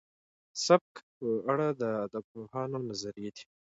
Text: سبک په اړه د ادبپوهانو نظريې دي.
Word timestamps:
سبک 0.65 0.93
په 1.17 1.27
اړه 1.51 1.67
د 1.81 1.83
ادبپوهانو 2.05 2.77
نظريې 2.89 3.29
دي. 3.35 3.45